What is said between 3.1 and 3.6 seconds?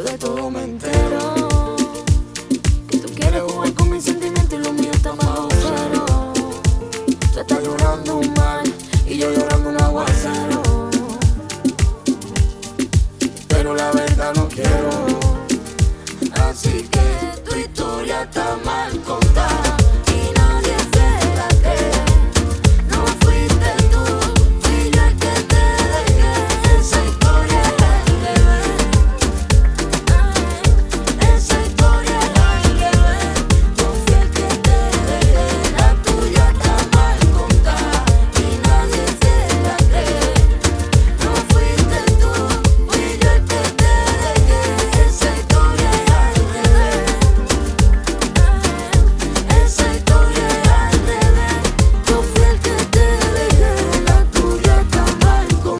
quieres